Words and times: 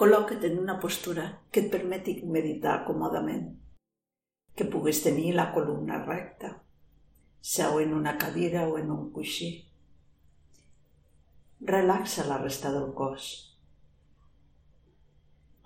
Col·loca't 0.00 0.44
en 0.48 0.54
una 0.56 0.78
postura 0.80 1.26
que 1.52 1.60
et 1.60 1.66
permeti 1.72 2.14
meditar 2.24 2.78
còmodament, 2.86 3.42
que 4.56 4.64
puguis 4.72 5.02
tenir 5.04 5.34
la 5.34 5.50
columna 5.52 5.98
recta, 6.06 6.54
seu 7.54 7.76
en 7.82 7.92
una 7.92 8.14
cadira 8.22 8.62
o 8.70 8.78
en 8.80 8.88
un 8.94 9.10
coixí. 9.12 9.50
Relaxa 11.72 12.24
la 12.30 12.38
resta 12.40 12.72
del 12.72 12.94
cos. 12.96 13.28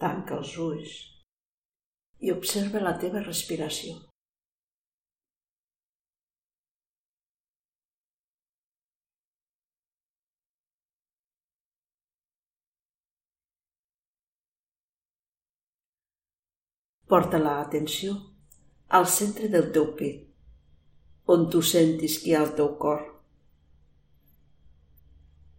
Tanca 0.02 0.40
els 0.40 0.56
ulls 0.66 0.96
i 2.18 2.34
observa 2.34 2.82
la 2.82 2.96
teva 2.98 3.22
respiració. 3.22 4.00
Porta 17.06 17.38
l'atenció 17.38 18.14
al 18.88 19.06
centre 19.06 19.48
del 19.52 19.66
teu 19.72 19.90
pit, 19.98 20.22
on 21.28 21.50
tu 21.52 21.60
sentis 21.60 22.16
que 22.22 22.30
hi 22.30 22.36
ha 22.38 22.40
el 22.46 22.54
teu 22.56 22.70
cor. 22.80 23.02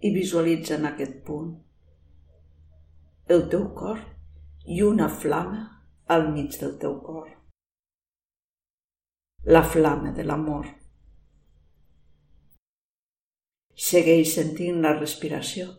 I 0.02 0.10
visualitza 0.16 0.76
en 0.80 0.90
aquest 0.90 1.22
punt 1.28 1.54
el 3.36 3.48
teu 3.50 3.64
cor 3.78 4.02
i 4.70 4.82
una 4.86 5.08
flama 5.10 5.62
al 6.16 6.28
mig 6.34 6.58
del 6.60 6.76
teu 6.82 7.00
cor. 7.02 7.30
La 9.46 9.64
flama 9.64 10.12
de 10.18 10.26
l'amor. 10.26 10.68
Segueix 13.88 14.34
sentint 14.34 14.82
la 14.82 14.98
respiració 15.00 15.72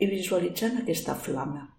i 0.00 0.08
visualitzant 0.12 0.80
aquesta 0.82 1.16
flama. 1.28 1.75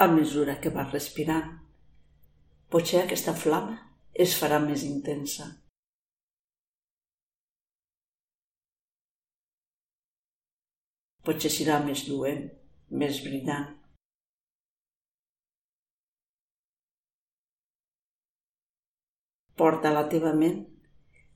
A 0.00 0.06
mesura 0.08 0.60
que 0.60 0.70
vas 0.72 0.92
respirant. 0.92 1.48
Potser 2.72 3.02
aquesta 3.02 3.34
flama 3.36 3.74
es 4.24 4.32
farà 4.40 4.56
més 4.64 4.80
intensa. 4.86 5.44
Potser 11.26 11.50
serà 11.52 11.76
més 11.84 12.06
lluent, 12.08 12.46
més 13.02 13.18
brillant. 13.26 13.66
Porta 19.60 19.90
a 19.90 19.96
la 19.98 20.06
teva 20.14 20.32
ment 20.32 20.62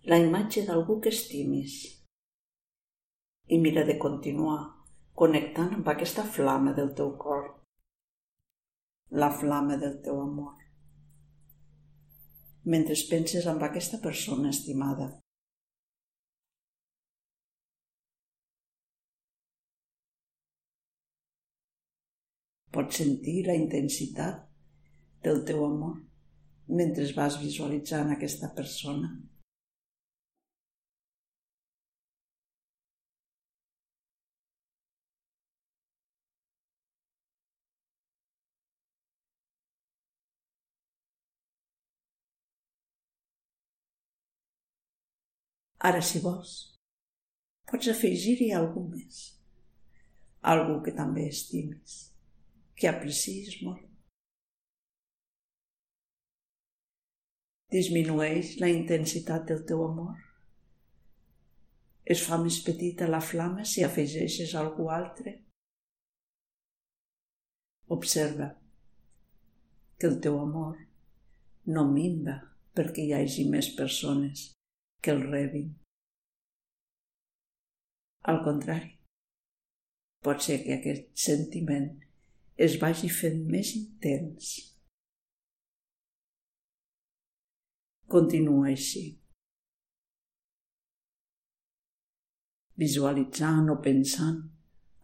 la 0.08 0.16
imatge 0.22 0.64
d'algú 0.70 0.96
que 1.04 1.12
estimis 1.12 1.76
i 3.52 3.60
mira 3.66 3.84
de 3.84 3.98
continuar 4.06 4.56
connectant 5.24 5.76
amb 5.76 5.92
aquesta 5.92 6.24
flama 6.38 6.72
del 6.80 6.94
teu 7.02 7.12
cor 7.26 7.44
la 9.10 9.30
flama 9.30 9.76
del 9.76 10.00
teu 10.02 10.20
amor. 10.20 10.54
Mentre 12.64 12.96
penses 13.10 13.46
en 13.46 13.60
aquesta 13.62 14.00
persona 14.00 14.50
estimada. 14.50 15.10
Pots 22.74 22.96
sentir 22.98 23.44
la 23.46 23.54
intensitat 23.54 24.48
del 25.22 25.44
teu 25.44 25.62
amor 25.64 26.00
mentre 26.66 27.06
vas 27.16 27.38
visualitzant 27.40 28.10
aquesta 28.10 28.50
persona. 28.56 29.12
Ara, 45.84 46.00
si 46.00 46.20
vols, 46.24 46.52
pots 47.68 47.90
afegir-hi 47.92 48.46
algú 48.56 48.86
més. 48.88 49.18
Algú 50.52 50.78
que 50.86 50.94
també 50.96 51.26
estimis, 51.28 51.96
que 52.72 52.88
aprecis 52.88 53.58
molt. 53.64 53.82
Disminueix 57.74 58.54
la 58.62 58.70
intensitat 58.72 59.44
del 59.50 59.60
teu 59.68 59.84
amor. 59.84 60.16
Es 62.16 62.24
fa 62.24 62.40
més 62.40 62.62
petita 62.64 63.10
la 63.10 63.20
flama 63.20 63.68
si 63.68 63.84
afegeixes 63.84 64.56
algú 64.60 64.88
altre. 64.96 65.36
Observa 67.92 68.54
que 70.00 70.08
el 70.08 70.20
teu 70.24 70.40
amor 70.40 70.80
no 71.76 71.88
minva 71.92 72.40
perquè 72.76 73.04
hi 73.04 73.16
hagi 73.20 73.48
més 73.52 73.72
persones 73.76 74.54
que 75.04 75.12
el 75.12 75.22
rebin. 75.30 75.72
Al 78.32 78.38
contrari, 78.44 78.94
pot 80.24 80.40
ser 80.40 80.62
que 80.64 80.78
aquest 80.78 81.10
sentiment 81.26 81.90
es 82.66 82.78
vagi 82.80 83.10
fent 83.12 83.42
més 83.50 83.74
intens. 83.76 84.54
Continua 88.14 88.70
així. 88.72 89.04
Visualitzant 92.80 93.68
o 93.74 93.76
pensant 93.84 94.40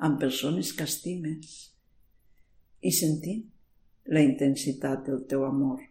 en 0.08 0.16
persones 0.24 0.72
que 0.78 0.88
estimes 0.88 1.54
i 2.80 2.92
sentint 2.96 3.44
la 4.16 4.24
intensitat 4.24 5.04
del 5.06 5.26
teu 5.28 5.44
amor. 5.44 5.89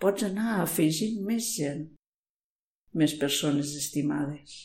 Pots 0.00 0.24
anar 0.24 0.60
afegint 0.62 1.20
més 1.28 1.50
gent, 1.58 1.84
més 2.96 3.14
persones 3.20 3.74
estimades. 3.76 4.56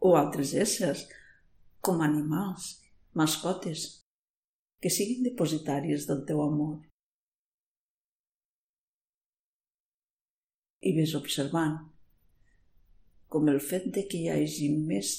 O 0.00 0.12
altres 0.16 0.52
éssers, 0.56 1.06
com 1.84 2.04
animals, 2.04 2.74
mascotes, 3.16 3.86
que 4.80 4.92
siguin 4.92 5.24
depositàries 5.24 6.06
del 6.08 6.22
teu 6.28 6.44
amor. 6.44 6.78
I 10.80 10.94
ves 10.96 11.12
observant 11.16 11.76
com 13.32 13.48
el 13.52 13.60
fet 13.60 13.90
de 13.96 14.06
que 14.08 14.20
hi 14.20 14.30
hagi 14.32 14.70
més 14.76 15.12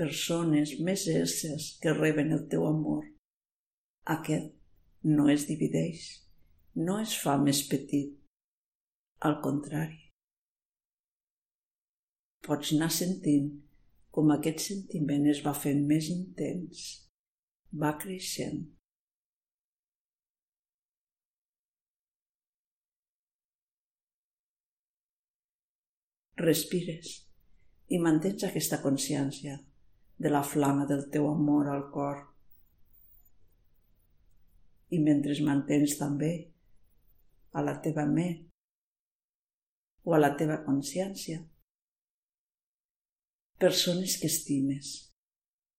persones, 0.00 0.76
més 0.88 1.06
éssers 1.12 1.72
que 1.82 1.96
reben 1.96 2.32
el 2.36 2.44
teu 2.52 2.66
amor, 2.68 3.06
aquest 4.16 4.55
no 5.06 5.28
es 5.30 5.46
divideix, 5.46 6.06
no 6.74 6.98
es 7.00 7.14
fa 7.22 7.36
més 7.38 7.62
petit. 7.70 8.14
Al 9.26 9.38
contrari. 9.44 10.02
Pots 12.46 12.72
anar 12.76 12.90
sentint 12.92 13.46
com 14.16 14.32
aquest 14.34 14.64
sentiment 14.64 15.24
es 15.32 15.40
va 15.46 15.54
fent 15.56 15.82
més 15.88 16.10
intens, 16.12 16.82
va 17.82 17.94
creixent. 18.02 18.62
Respires 26.44 27.16
i 27.88 27.98
mantens 28.04 28.44
aquesta 28.44 28.82
consciència 28.82 29.56
de 30.20 30.32
la 30.32 30.42
flama 30.44 30.84
del 30.88 31.06
teu 31.12 31.30
amor 31.30 31.70
al 31.72 31.86
cor 31.92 32.24
i 34.94 35.00
mentre 35.02 35.34
mantens 35.42 35.96
també 35.98 36.32
a 37.56 37.62
la 37.64 37.78
teva 37.82 38.04
ment 38.06 38.44
o 40.06 40.14
a 40.14 40.20
la 40.20 40.34
teva 40.38 40.60
consciència. 40.66 41.40
Persones 43.58 44.18
que 44.20 44.28
estimes, 44.30 44.92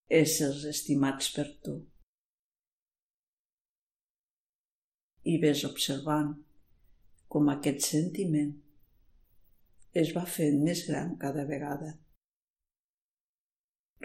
éssers 0.10 0.66
estimats 0.68 1.30
per 1.36 1.48
tu. 1.64 1.78
I 5.28 5.38
ves 5.44 5.64
observant 5.68 6.34
com 7.32 7.52
aquest 7.54 7.86
sentiment 7.86 8.56
es 10.02 10.12
va 10.16 10.26
fent 10.30 10.60
més 10.66 10.84
gran 10.90 11.16
cada 11.22 11.46
vegada. 11.48 11.94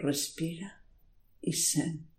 Respira 0.03 0.71
i 1.41 1.53
sent. 1.53 2.12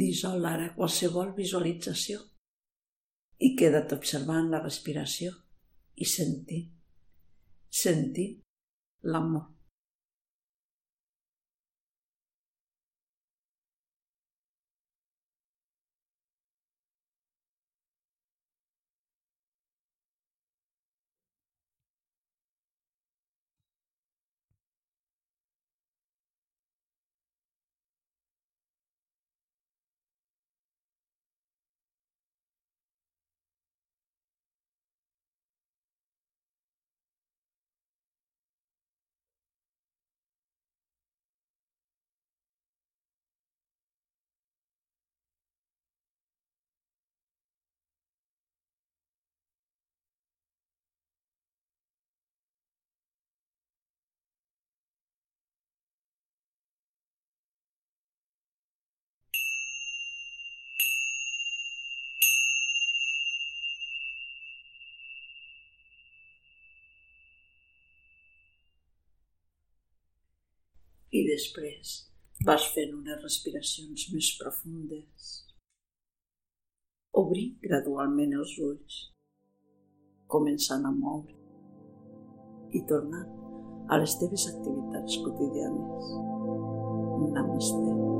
Dissol 0.00 0.46
ara 0.46 0.72
qualsevol 0.76 1.34
visualització 1.36 2.22
i 3.46 3.54
queda't 3.58 3.94
observant 3.94 4.50
la 4.52 4.62
respiració 4.62 5.34
i 5.98 6.06
sentint, 6.06 6.66
sentint 7.82 8.38
l'amor. 9.02 9.57
I 71.18 71.24
després 71.26 71.94
vas 72.46 72.66
fent 72.74 72.94
unes 72.94 73.22
respiracions 73.24 74.06
més 74.14 74.28
profundes. 74.40 75.30
Obrir 77.22 77.48
gradualment 77.64 78.36
els 78.38 78.54
ulls, 78.68 78.98
començant 80.34 80.86
a 80.86 80.94
moure 80.94 81.34
i 82.78 82.84
tornant 82.90 83.34
a 83.88 83.98
les 84.02 84.18
teves 84.20 84.46
activitats 84.52 85.18
quotidianes. 85.24 86.12
Namaste. 87.34 88.17